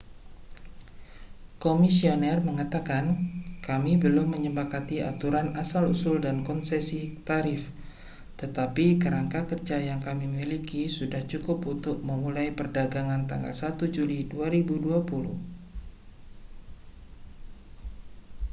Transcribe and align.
"komisioner 1.63 2.37
mengatakan 2.47 3.05
kami 3.67 3.93
belum 4.03 4.27
menyepakati 4.35 4.95
aturan 5.11 5.47
asal 5.63 5.83
usul 5.93 6.15
dan 6.25 6.37
konsesi 6.49 7.01
tarif 7.27 7.63
tetapi 8.41 8.85
kerangka 9.03 9.41
kerja 9.51 9.77
yang 9.89 9.99
kami 10.07 10.25
miliki 10.37 10.81
sudah 10.97 11.21
cukup 11.31 11.59
untuk 11.73 11.97
memulai 12.07 12.47
perdagangan 12.57 13.21
tanggal 13.29 13.53
1 13.53 13.77
juli 13.95 14.19
2020". 14.25 15.37